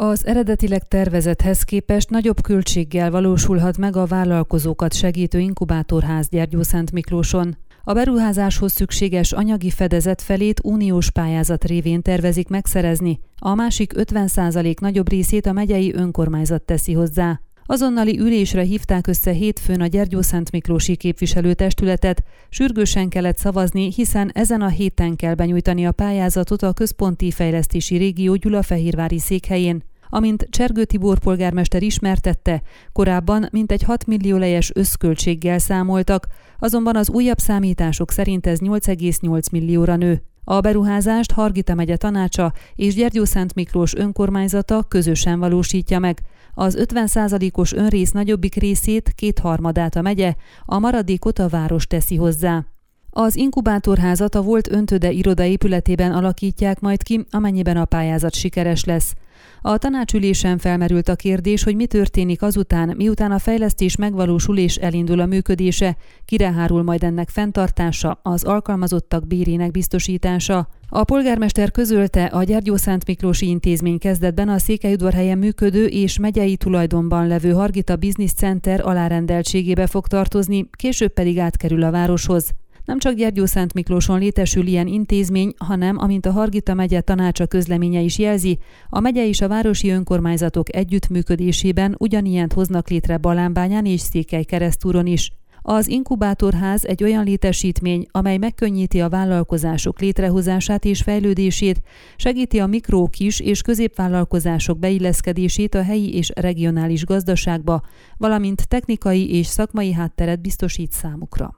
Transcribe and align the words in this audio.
Az 0.00 0.26
eredetileg 0.26 0.88
tervezethez 0.88 1.62
képest 1.62 2.10
nagyobb 2.10 2.40
költséggel 2.40 3.10
valósulhat 3.10 3.78
meg 3.78 3.96
a 3.96 4.06
vállalkozókat 4.06 4.94
segítő 4.94 5.38
inkubátorház 5.38 6.28
Gyergyószent 6.28 6.92
Miklóson. 6.92 7.56
A 7.84 7.92
beruházáshoz 7.92 8.72
szükséges 8.72 9.32
anyagi 9.32 9.70
fedezet 9.70 10.22
felét 10.22 10.60
uniós 10.64 11.10
pályázat 11.10 11.64
révén 11.64 12.02
tervezik 12.02 12.48
megszerezni, 12.48 13.20
a 13.38 13.54
másik 13.54 13.92
50% 13.96 14.80
nagyobb 14.80 15.08
részét 15.08 15.46
a 15.46 15.52
megyei 15.52 15.94
önkormányzat 15.94 16.62
teszi 16.62 16.92
hozzá. 16.92 17.40
Azonnali 17.66 18.18
ülésre 18.18 18.62
hívták 18.62 19.06
össze 19.06 19.30
hétfőn 19.30 19.80
a 19.80 19.86
Gyergyószent 19.86 20.50
Miklósi 20.50 20.96
képviselőtestületet, 20.96 22.22
sürgősen 22.48 23.08
kellett 23.08 23.38
szavazni, 23.38 23.92
hiszen 23.92 24.30
ezen 24.34 24.60
a 24.60 24.68
héten 24.68 25.16
kell 25.16 25.34
benyújtani 25.34 25.86
a 25.86 25.92
pályázatot 25.92 26.62
a 26.62 26.72
Központi 26.72 27.30
Fejlesztési 27.30 27.96
Régió 27.96 28.34
Gyulafehérvári 28.34 29.18
székhelyén. 29.18 29.87
Amint 30.08 30.46
Csergő 30.50 30.84
Tibor 30.84 31.18
polgármester 31.18 31.82
ismertette, 31.82 32.62
korábban 32.92 33.48
mintegy 33.52 33.82
6 33.82 34.06
millió 34.06 34.36
lejes 34.36 34.70
összköltséggel 34.74 35.58
számoltak, 35.58 36.26
azonban 36.58 36.96
az 36.96 37.10
újabb 37.10 37.38
számítások 37.38 38.10
szerint 38.10 38.46
ez 38.46 38.58
8,8 38.60 39.50
millióra 39.50 39.96
nő. 39.96 40.22
A 40.44 40.60
beruházást 40.60 41.32
Hargita 41.32 41.74
megye 41.74 41.96
tanácsa 41.96 42.52
és 42.74 42.94
Gyergyószent 42.94 43.54
Miklós 43.54 43.94
önkormányzata 43.94 44.82
közösen 44.82 45.38
valósítja 45.38 45.98
meg. 45.98 46.20
Az 46.54 46.78
50%-os 46.80 47.72
önrész 47.72 48.10
nagyobbik 48.10 48.54
részét, 48.54 49.12
kétharmadát 49.14 49.96
a 49.96 50.02
megye, 50.02 50.34
a 50.64 50.78
maradékot 50.78 51.38
a 51.38 51.48
város 51.48 51.86
teszi 51.86 52.16
hozzá. 52.16 52.64
Az 53.10 53.36
inkubátorházat 53.36 54.34
a 54.34 54.42
volt 54.42 54.70
öntöde 54.70 55.10
iroda 55.10 55.44
épületében 55.44 56.12
alakítják 56.12 56.80
majd 56.80 57.02
ki, 57.02 57.24
amennyiben 57.30 57.76
a 57.76 57.84
pályázat 57.84 58.34
sikeres 58.34 58.84
lesz. 58.84 59.14
A 59.62 59.78
tanácsülésen 59.78 60.58
felmerült 60.58 61.08
a 61.08 61.16
kérdés, 61.16 61.62
hogy 61.62 61.76
mi 61.76 61.86
történik 61.86 62.42
azután, 62.42 62.94
miután 62.96 63.30
a 63.30 63.38
fejlesztés 63.38 63.96
megvalósul 63.96 64.58
és 64.58 64.76
elindul 64.76 65.20
a 65.20 65.26
működése, 65.26 65.96
kire 66.24 66.52
hárul 66.52 66.82
majd 66.82 67.02
ennek 67.02 67.28
fenntartása, 67.28 68.20
az 68.22 68.44
alkalmazottak 68.44 69.26
bérének 69.26 69.70
biztosítása. 69.70 70.68
A 70.88 71.04
polgármester 71.04 71.70
közölte, 71.70 72.24
a 72.24 72.42
Gyergyószánt 72.42 73.06
Miklósi 73.06 73.48
Intézmény 73.48 73.98
kezdetben 73.98 74.48
a 74.48 74.58
Székelyudvarhelyen 74.58 75.38
működő 75.38 75.86
és 75.86 76.18
megyei 76.18 76.56
tulajdonban 76.56 77.26
levő 77.26 77.52
Hargita 77.52 77.96
Business 77.96 78.32
Center 78.32 78.86
alárendeltségébe 78.86 79.86
fog 79.86 80.06
tartozni, 80.06 80.68
később 80.70 81.12
pedig 81.12 81.38
átkerül 81.38 81.82
a 81.82 81.90
városhoz. 81.90 82.54
Nem 82.88 82.98
csak 82.98 83.14
Gyergyószánt 83.14 83.72
Miklóson 83.74 84.18
létesül 84.18 84.66
ilyen 84.66 84.86
intézmény, 84.86 85.54
hanem, 85.58 85.98
amint 85.98 86.26
a 86.26 86.30
Hargita 86.30 86.74
megye 86.74 87.00
tanácsa 87.00 87.46
közleménye 87.46 88.00
is 88.00 88.18
jelzi, 88.18 88.58
a 88.88 89.00
megye 89.00 89.26
és 89.26 89.40
a 89.40 89.48
városi 89.48 89.90
önkormányzatok 89.90 90.76
együttműködésében 90.76 91.94
ugyanilyent 91.98 92.52
hoznak 92.52 92.88
létre 92.88 93.16
Balánbányán 93.16 93.84
és 93.84 94.00
Székely 94.00 94.44
keresztúron 94.44 95.06
is. 95.06 95.32
Az 95.62 95.88
inkubátorház 95.88 96.84
egy 96.84 97.02
olyan 97.02 97.24
létesítmény, 97.24 98.06
amely 98.10 98.36
megkönnyíti 98.36 99.00
a 99.00 99.08
vállalkozások 99.08 100.00
létrehozását 100.00 100.84
és 100.84 101.02
fejlődését, 101.02 101.80
segíti 102.16 102.58
a 102.58 102.66
mikro, 102.66 103.06
kis 103.06 103.40
és 103.40 103.62
középvállalkozások 103.62 104.78
beilleszkedését 104.78 105.74
a 105.74 105.82
helyi 105.82 106.14
és 106.14 106.30
regionális 106.34 107.04
gazdaságba, 107.04 107.82
valamint 108.16 108.68
technikai 108.68 109.36
és 109.36 109.46
szakmai 109.46 109.92
hátteret 109.92 110.40
biztosít 110.40 110.92
számukra. 110.92 111.57